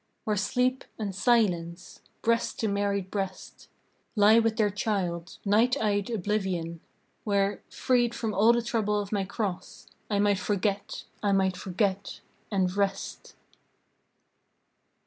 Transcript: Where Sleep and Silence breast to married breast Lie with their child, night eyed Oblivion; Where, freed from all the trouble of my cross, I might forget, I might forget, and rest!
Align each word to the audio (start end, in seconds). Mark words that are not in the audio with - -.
Where 0.23 0.35
Sleep 0.35 0.83
and 0.97 1.13
Silence 1.13 2.01
breast 2.23 2.59
to 2.61 2.67
married 2.67 3.11
breast 3.11 3.67
Lie 4.15 4.39
with 4.39 4.57
their 4.57 4.71
child, 4.71 5.37
night 5.45 5.79
eyed 5.79 6.09
Oblivion; 6.09 6.79
Where, 7.23 7.61
freed 7.69 8.15
from 8.15 8.33
all 8.33 8.51
the 8.51 8.63
trouble 8.63 8.99
of 8.99 9.11
my 9.11 9.25
cross, 9.25 9.85
I 10.09 10.17
might 10.17 10.39
forget, 10.39 11.03
I 11.21 11.33
might 11.33 11.55
forget, 11.55 12.19
and 12.49 12.75
rest! 12.75 13.35